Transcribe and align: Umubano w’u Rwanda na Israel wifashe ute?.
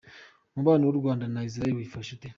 Umubano 0.53 0.83
w’u 0.85 0.97
Rwanda 0.99 1.25
na 1.33 1.41
Israel 1.49 1.73
wifashe 1.75 2.09
ute?. 2.15 2.27